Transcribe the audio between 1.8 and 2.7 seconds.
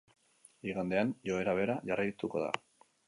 jarraituko da.